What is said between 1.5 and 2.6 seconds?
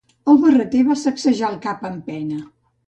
el cap amb pena.